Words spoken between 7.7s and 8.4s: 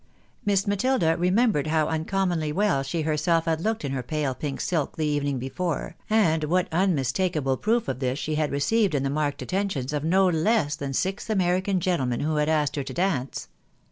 of this she